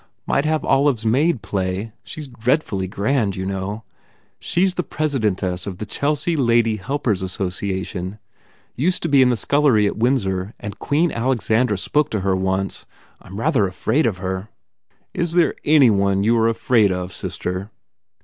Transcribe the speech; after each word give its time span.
Might 0.25 0.45
have 0.45 0.65
Olive 0.65 0.97
s 0.97 1.05
maid 1.05 1.43
play. 1.43 1.91
She 2.03 2.21
s 2.21 2.27
dreadfully 2.27 2.87
grand, 2.87 3.35
you 3.35 3.45
know? 3.45 3.83
She 4.39 4.65
s 4.65 4.73
the 4.73 4.83
Presidentess 4.83 5.67
of 5.67 5.77
the 5.77 5.85
Chelsea 5.85 6.35
Lady 6.35 6.77
Helpers 6.77 7.21
Associaton. 7.21 8.17
Used 8.75 9.03
to 9.03 9.09
be. 9.09 9.21
in 9.21 9.29
the 9.29 9.37
scullery 9.37 9.85
at 9.85 9.95
Windsor 9.97 10.55
and 10.59 10.79
Queen 10.79 11.11
Alexandra 11.11 11.77
spoke 11.77 12.09
to 12.09 12.21
her 12.21 12.35
once. 12.35 12.87
I 13.21 13.27
m 13.27 13.39
rather 13.39 13.67
afraid 13.67 14.07
of 14.07 14.17
her." 14.17 14.49
"Is 15.13 15.33
there 15.33 15.53
any 15.65 15.91
one 15.91 16.23
you 16.23 16.35
are 16.39 16.47
afraid 16.49 16.91
of, 16.91 17.13
sister?" 17.13 17.69